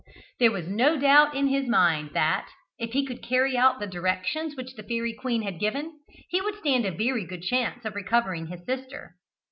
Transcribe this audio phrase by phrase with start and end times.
[0.39, 3.85] There was no doubt in his mind that, if he could only carry out the
[3.85, 7.93] directions which the Fairy Queen had given, he would stand a very good chance of
[7.93, 9.13] recovering his sister.